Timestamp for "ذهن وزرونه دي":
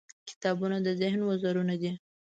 1.01-1.91